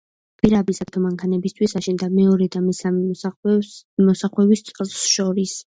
გვირაბი 0.41 0.73
სატვირთო 0.77 1.03
მანქანებისთვის 1.03 1.77
აშენდა 1.81 2.09
მეორე 2.15 2.49
და 2.57 2.65
მესამე 2.67 3.55
მოსახვევის 4.03 4.67
სწორს 4.69 5.01
შორის. 5.17 5.61